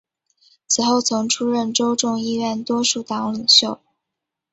[0.67, 3.79] 此后曾出任州众议院多数党领袖。